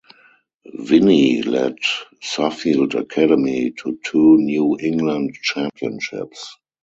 Vinny 0.73 1.43
led 1.43 1.75
Suffield 2.23 2.95
Academy 2.95 3.69
to 3.69 3.99
two 4.03 4.37
New 4.39 4.75
England 4.81 5.37
championships. 5.43 6.57